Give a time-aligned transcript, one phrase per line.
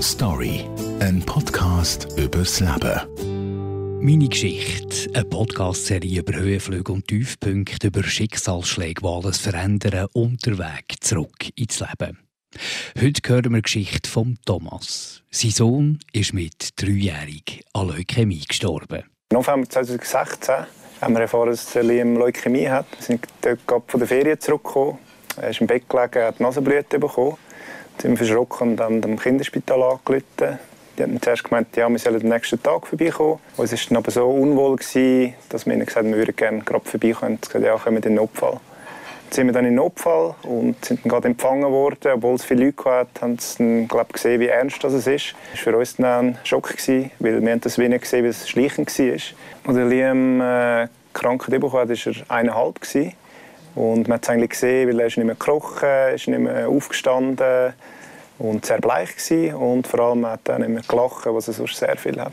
[0.00, 0.64] Story,
[1.00, 4.00] ein Podcast übers Leben.
[4.00, 10.58] Meine Geschichte, eine Podcast-Serie über Höhenflüge und Tiefpunkte, über Schicksalsschläge, die alles verändern und der
[10.58, 12.18] Weg zurück ins Leben.
[13.00, 15.24] Heute hören wir die Geschichte von Thomas.
[15.32, 19.02] Sein Sohn ist mit dreijährig an Leukämie gestorben.
[19.30, 20.54] Im November 2016
[21.00, 22.86] haben wir erfahren, dass Liam Leukämie hat.
[22.96, 24.98] Wir sind dort von der Ferien zurückgekommen.
[25.40, 27.36] Er ist im Bett gelegen, hat Nasenblüte bekommen.
[27.98, 30.58] Dann sind verschrocken und haben dem Kinderspital angerufen.
[30.98, 33.38] Die haben zuerst gemeint, ja, wir sollen am nächsten Tag vorbeikommen.
[33.56, 36.58] Uns war dann aber so unwohl, gewesen, dass wir ihnen gesagt haben, wir würden gerne
[36.60, 37.38] gerade vorbeikommen.
[37.40, 38.52] Sie haben gesagt, ja, kommen wir in den Notfall.
[38.52, 42.12] Dann sind wir dann in den Notfall und sind dann gerade empfangen worden.
[42.14, 45.06] Obwohl es viele Leute hatten, haben sie dann, glaub, gesehen, wie ernst das ist.
[45.06, 45.16] Das
[45.66, 48.48] war für uns dann ein Schock, gewesen, weil wir haben das wenig gesehen, wie es
[48.48, 49.76] schleichend war.
[49.76, 52.80] Als Liam äh, Krankheit bekommen hat, war er eineinhalb.
[52.80, 53.12] Gewesen.
[53.78, 56.68] Und man hat es eigentlich gesehen, weil er ist nicht mehr gekrochen, ist nicht mehr
[56.68, 57.74] aufgestanden
[58.40, 59.54] und sehr bleich gewesen.
[59.54, 62.32] und vor allem hat er nicht mehr gelacht, was er sonst sehr viel hat.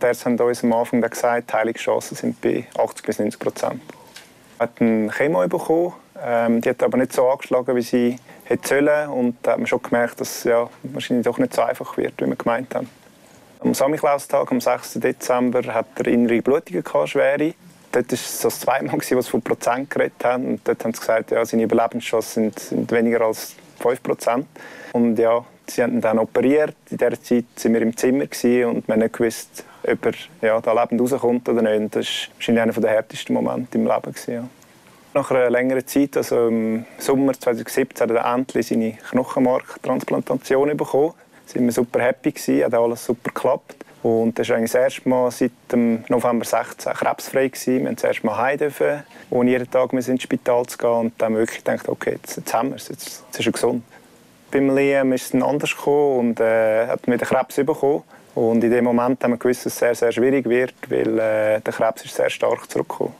[0.00, 3.82] Die Ärzte haben uns am Anfang gesagt, die Heilungschancen sind bei 80 bis 90 Prozent.
[4.60, 8.68] Er hat eine Chemo bekommen, ähm, die hat aber nicht so angeschlagen, wie sie hätte
[8.68, 11.96] sollen und da hat man schon gemerkt, dass es ja, wahrscheinlich doch nicht so einfach
[11.96, 12.88] wird, wie wir gemeint haben.
[13.58, 14.94] Am Samichlaustag, am 6.
[15.00, 17.54] Dezember, hat er innere Blutungen schwere.
[17.94, 20.46] Dort war es das zweite Mal, wo sie von Prozent geredet haben.
[20.46, 24.46] Und dort haben sie gesagt, ja, seine Überlebenschancen sind, sind weniger als 5 Prozent.
[24.92, 26.74] Und ja, sie haben ihn dann operiert.
[26.90, 28.24] In dieser Zeit waren wir im Zimmer
[28.68, 31.94] und wir nicht gewusst, ob er ja, da lebend rauskommt oder nicht.
[31.94, 34.14] Das war wahrscheinlich einer der härtesten Momente im Leben.
[34.26, 34.48] Ja.
[35.14, 41.12] Nach einer längeren Zeit, also im Sommer 2017, hat er endlich seine Knochenmarktransplantation bekommen.
[41.46, 43.76] Da waren wir super happy, hat alles super geklappt.
[44.04, 47.48] Und das war das erste Mal seit dem November 16 krebsfrei.
[47.48, 47.72] Gewesen.
[47.72, 50.90] Wir durften das erste Mal heim, dürfen, ohne jeden Tag ins Spital zu gehen.
[50.90, 53.82] Und dann wirklich gedacht, okay, jetzt, jetzt haben wir es, jetzt, jetzt ist er gesund.
[54.50, 58.02] Beim Liam ist es anders gekommen und äh, hat wieder Krebs bekommen.
[58.34, 61.60] Und in dem Moment haben wir gewusst, dass es sehr, sehr schwierig wird, weil äh,
[61.60, 63.14] der Krebs ist sehr stark zurückgekommen.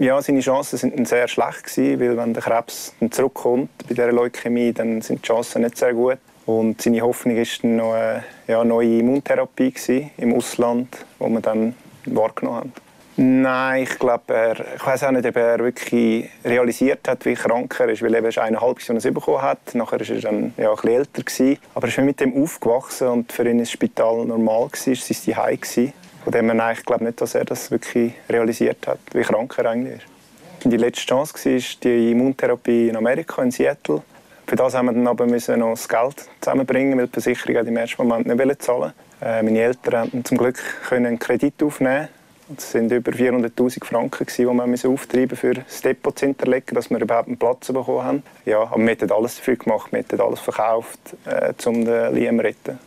[0.00, 4.10] Ja, seine Chancen dann sehr schlecht gewesen, weil wenn der Krebs dann zurückkommt bei dieser
[4.10, 6.18] Leukämie, dann sind die Chancen nicht sehr gut.
[6.46, 11.40] Und seine Hoffnung war dann noch eine ja, neue Immuntherapie gewesen, im Ausland, die wir
[11.40, 11.74] dann
[12.06, 12.72] wahrgenommen haben.
[13.18, 17.88] Nein, ich glaube, ich weiß auch nicht, ob er wirklich realisiert hat, wie krank er
[17.88, 19.74] ist, weil er erst eineinhalb Jahre es bekommen hat.
[19.74, 21.22] Nachher war er dann ja, ein älter.
[21.22, 21.58] Gewesen.
[21.74, 24.86] Aber er ist mit dem aufgewachsen und für ihn war das Spital normal, war, es
[24.86, 25.92] war sein Heim.
[26.24, 29.70] Von dem her, ich glaube nicht, dass er das wirklich realisiert hat, wie krank er
[29.70, 30.70] eigentlich ist.
[30.70, 34.02] Die letzte Chance war die Immuntherapie in Amerika, in Seattle.
[34.46, 37.76] Für das haben wir dann aber müssen noch das Geld zusammenbringen, weil die Versicherung im
[37.76, 40.58] ersten Moment nicht zahlen äh, Meine Eltern konnten zum Glück
[40.90, 42.08] einen Kredit aufnehmen.
[42.56, 47.00] Es waren über 400'000 Franken, die wir auftreiben für das Depot zu hinterlegen, dass wir
[47.00, 48.22] überhaupt einen Platz bekommen haben.
[48.44, 52.38] Ja, aber wir haben alles dafür gemacht, wir haben alles verkauft, äh, um den Liam
[52.38, 52.78] zu retten.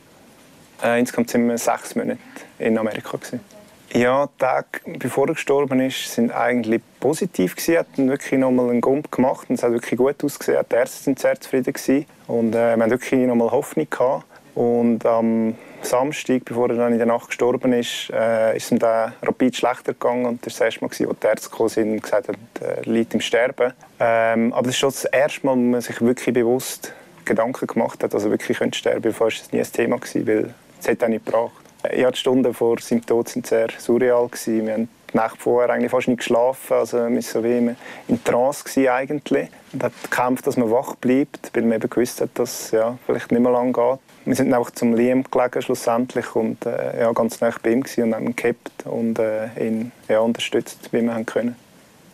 [0.82, 2.20] Äh, insgesamt waren wir sechs Monate
[2.58, 3.18] in Amerika.
[3.18, 3.59] Gewesen.
[3.94, 4.68] Ja, Tage,
[5.00, 7.74] bevor er gestorben ist, sind eigentlich positiv gewesen.
[7.74, 10.64] Er hat wirklich nochmal einen Gump gemacht und es hat wirklich gut ausgesehen.
[10.72, 12.06] Die Ärzte sind sehr zufrieden gewesen.
[12.28, 14.26] und äh, wir haben wirklich nochmal Hoffnung gehabt.
[14.54, 19.14] Und am Samstag, bevor er dann in der Nacht gestorben ist, äh, ist ihm dann
[19.24, 22.04] rapid schlechter gegangen und das war das erste Mal, als die Ärzte gekommen sind und
[22.04, 23.74] gesagt haben, er liegt im Sterben.
[24.00, 26.94] Ähm, aber das ist schon das erste Mal, wo man sich wirklich bewusst
[27.26, 29.14] Gedanken gemacht hat, dass er wirklich sterben könnte.
[29.14, 31.69] Vorher war das nie ein Thema, weil es hat auch nicht gebracht.
[31.96, 34.30] Ja, die Stunden vor seinem Tod waren sehr surreal.
[34.46, 36.74] Wir haben die Nacht vorher eigentlich fast nicht geschlafen.
[36.74, 37.76] Also wir waren so wie
[38.08, 39.48] in Trance gewesen eigentlich.
[39.72, 42.98] Und hat gekämpft, dass man wach bleibt, weil man eben gewusst hat, dass es ja,
[43.06, 44.00] vielleicht nicht mehr lange geht.
[44.26, 48.14] Wir sind auch zum Liam gelegen schlussendlich und äh, ja, ganz nah bei ihm und
[48.14, 51.56] haben ihn gehabt und äh, ihn ja, unterstützt, wie wir haben können.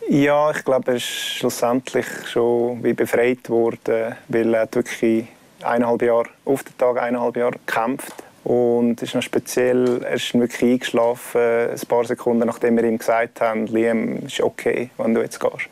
[0.08, 5.26] Ja, ich glaube, er ist schlussendlich schon wie befreit worden, weil er wirklich
[5.62, 8.14] eineinhalb Jahre auf den Tag eineinhalb Jahre gekämpft
[8.46, 13.40] und ist noch speziell, er ist wirklich eingeschlafen, ein paar Sekunden nachdem wir ihm gesagt
[13.40, 15.68] haben, Liam, ist okay, wenn du jetzt gehst.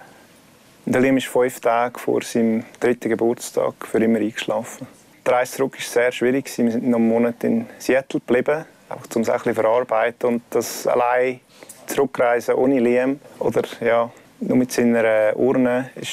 [0.84, 4.88] Und der Liam ist fünf Tage vor seinem dritten Geburtstag für immer eingeschlafen.
[5.24, 6.50] Der Reise zurück war sehr schwierig.
[6.58, 10.28] Wir sind noch einen Monat in Seattle geblieben, einfach um es ein bisschen verarbeiten.
[10.30, 11.38] Und das allein
[11.86, 14.10] zurückreisen ohne Liam oder ja,
[14.40, 16.04] nur mit seiner Urne war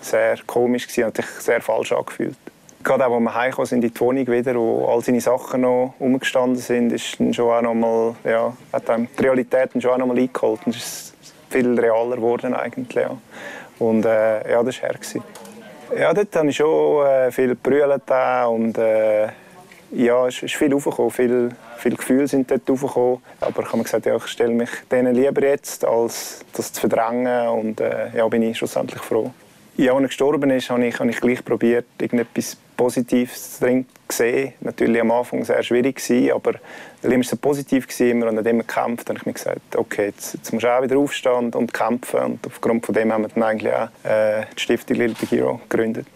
[0.00, 2.38] sehr komisch und sich sehr falsch angefühlt
[2.86, 5.94] gerade auch, als wir heimgekommen sind in die Wohnung wieder, wo all seine Sachen noch
[5.98, 9.98] umgestanden sind, ist dann schon auch noch mal, ja, hat einem die Realität schon auch
[9.98, 10.60] noch mal eingeholt.
[10.66, 11.14] Es ist
[11.50, 13.10] viel realer geworden eigentlich, ja.
[13.78, 14.98] Und äh, ja, das war her.
[15.98, 18.02] Ja, dort habe ich schon äh, viel gebrüllt
[18.48, 19.26] und äh,
[19.92, 23.18] ja, es ist viel aufgekommen, viel, viele Gefühle sind dort aufgekommen.
[23.40, 26.80] Aber ich habe mir gesagt, ja, ich stelle mich denen lieber jetzt, als das zu
[26.80, 29.32] verdrängen und äh, ja, bin ich schlussendlich froh.
[29.76, 34.16] Ja, als er gestorben ist, habe ich, habe ich gleich probiert, irgendetwas Positives drin zu
[34.18, 34.52] sehen.
[34.60, 36.54] Natürlich am Anfang sehr schwierig gewesen, aber
[37.02, 39.08] Liam war so positiv gewesen, immer und immer gekämpft.
[39.08, 41.74] Dann habe ich mir gesagt, okay, jetzt, jetzt musst du auch wieder aufstehen und, und
[41.74, 42.20] kämpfen.
[42.20, 45.60] Und aufgrund von dem haben wir dann eigentlich auch äh, die Stiftung Little Big Hero
[45.68, 46.06] gegründet.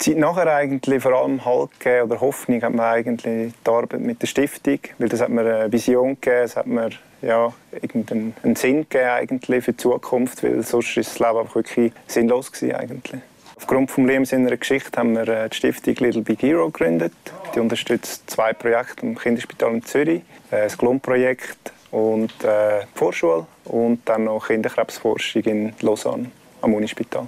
[0.00, 4.00] Die Zeit nachher eigentlich vor allem Halt gegeben, oder Hoffnung hat man eigentlich die Arbeit
[4.00, 6.90] mit der Stiftung, weil das hat mir eine Vision gegeben, es hat mir
[7.22, 11.92] ja, irgendeinen Sinn gegeben eigentlich für die Zukunft, weil sonst ist das Leben einfach wirklich
[12.06, 13.22] sinnlos gewesen eigentlich.
[13.56, 17.14] Aufgrund von Liam seiner Geschichte haben wir äh, die Stiftung Little Big Hero gegründet.
[17.54, 23.46] Die unterstützt zwei Projekte im Kinderspital in Zürich, äh, das Glom-Projekt und äh, die Vorschule
[23.64, 26.30] und dann noch Kinderkrebsforschung in Lausanne
[26.60, 27.26] am Unispital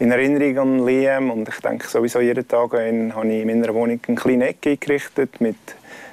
[0.00, 4.00] in Erinnerung an Liam und ich denke sowieso jeden Tag habe ich in meiner Wohnung
[4.06, 5.56] eine kleine Ecke eingerichtet mit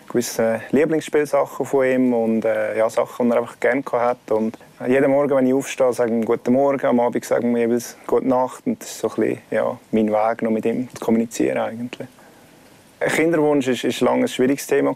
[0.08, 4.36] gewissen Lieblingsspielsachen von ihm und äh, ja, Sachen, die er einfach gerne hatte.
[4.36, 4.58] Und
[4.88, 7.98] jeden Morgen, wenn ich aufstehe, sage ich ihm «Guten Morgen», am Abend sage ich jeweils
[8.06, 11.04] «Gute Nacht» und das ist so ein bisschen, ja, mein Weg, noch mit ihm zu
[11.04, 12.08] kommunizieren eigentlich.
[13.00, 14.96] Ein Kinderwunsch war lange ein schwieriges Thema,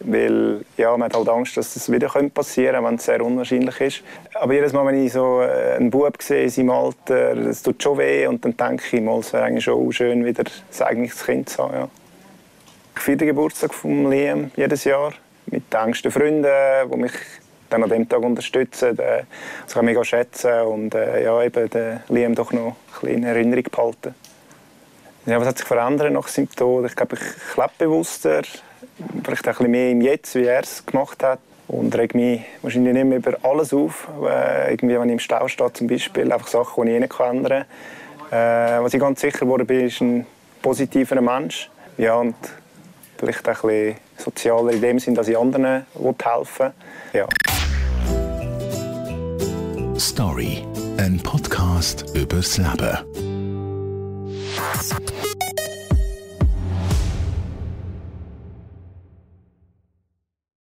[0.00, 3.80] weil ja, man hat halt Angst, dass das wieder passieren könnte, wenn es sehr unwahrscheinlich
[3.80, 4.02] ist.
[4.34, 7.82] Aber jedes Mal, wenn ich so äh, einen Bub sehe in seinem Alter, das tut
[7.82, 11.24] schon weh und dann denke ich mal, es wäre eigentlich schon schön, wieder ein eigenes
[11.24, 11.74] Kind zu haben.
[11.74, 11.88] Ja.
[13.16, 15.14] Den Geburtstag von Liam jedes Jahr
[15.46, 16.44] mit den engsten Freunden,
[16.92, 17.12] die mich
[17.70, 18.94] dann an diesem Tag unterstützen.
[18.96, 23.24] Das kann ich mega schätzen und äh, ja, eben den Liam doch noch ein in
[23.24, 24.14] Erinnerung behalten.
[25.24, 26.84] Ja, was hat sich verändert nach seinem Tod?
[26.84, 28.42] Ich glaube, ich lebe bewusster,
[29.24, 31.38] vielleicht ein bisschen mehr im Jetzt, wie er es gemacht hat.
[31.66, 34.06] Und reg mich wahrscheinlich nicht mehr über alles auf.
[34.22, 37.64] Äh, irgendwie, wenn ich im Stau stehe, zum Beispiel, einfach Sachen, die ich nicht ändern
[38.28, 38.38] kann.
[38.38, 40.26] Äh, was ich ganz sicher geworden bin, ist ein
[40.60, 41.70] positiver Mensch.
[41.96, 42.36] Ja, und
[43.18, 45.86] vielleicht ein bisschen sozialer in dem Sinn, dass ich anderen
[46.24, 46.72] helfen
[47.12, 47.20] will.
[47.20, 47.28] Ja.
[49.98, 50.64] Story,
[50.98, 52.98] ein Podcast übers Leben.